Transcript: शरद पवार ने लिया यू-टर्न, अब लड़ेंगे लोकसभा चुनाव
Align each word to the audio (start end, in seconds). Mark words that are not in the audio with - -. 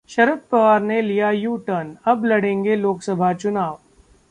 शरद 0.09 0.39
पवार 0.51 0.81
ने 0.81 1.01
लिया 1.01 1.31
यू-टर्न, 1.31 1.95
अब 2.05 2.25
लड़ेंगे 2.25 2.75
लोकसभा 2.75 3.33
चुनाव 3.33 3.79